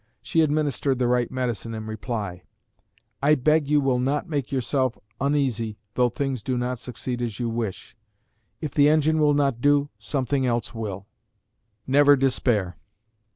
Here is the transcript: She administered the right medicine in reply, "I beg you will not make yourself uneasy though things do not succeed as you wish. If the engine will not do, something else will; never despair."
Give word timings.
She 0.23 0.41
administered 0.41 0.97
the 0.97 1.07
right 1.07 1.29
medicine 1.29 1.75
in 1.75 1.85
reply, 1.85 2.41
"I 3.21 3.35
beg 3.35 3.67
you 3.67 3.79
will 3.79 3.99
not 3.99 4.27
make 4.27 4.51
yourself 4.51 4.97
uneasy 5.19 5.77
though 5.93 6.09
things 6.09 6.41
do 6.41 6.57
not 6.57 6.79
succeed 6.79 7.21
as 7.21 7.39
you 7.39 7.47
wish. 7.51 7.95
If 8.61 8.73
the 8.73 8.89
engine 8.89 9.19
will 9.19 9.35
not 9.35 9.61
do, 9.61 9.89
something 9.99 10.43
else 10.43 10.73
will; 10.73 11.05
never 11.85 12.15
despair." 12.15 12.77